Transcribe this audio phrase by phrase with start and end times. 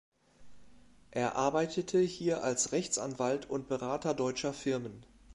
[1.11, 5.05] Er arbeitete hier als Rechtsanwalt und Berater deutscher Firmen.